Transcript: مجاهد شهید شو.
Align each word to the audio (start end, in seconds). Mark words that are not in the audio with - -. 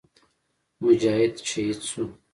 مجاهد 0.81 1.35
شهید 1.45 1.81
شو. 1.81 2.09